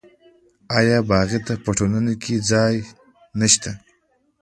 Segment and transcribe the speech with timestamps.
[0.77, 2.75] آیا باغي ته په ټولنه کې ځای
[3.39, 3.71] نشته؟